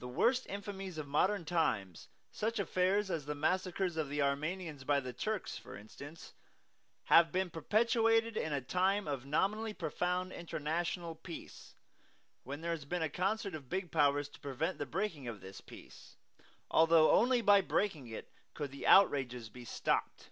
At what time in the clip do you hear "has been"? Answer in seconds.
12.72-13.02